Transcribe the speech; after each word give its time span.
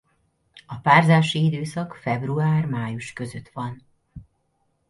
A 0.67 0.75
párzási 0.77 1.43
időszak 1.45 1.95
február–május 1.95 3.13
között 3.13 3.49
van. 3.49 3.83